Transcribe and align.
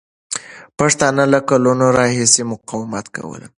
پښتانه 0.79 1.23
له 1.33 1.39
کلونو 1.49 1.85
راهیسې 1.99 2.43
مقاومت 2.51 3.05
کوله. 3.15 3.47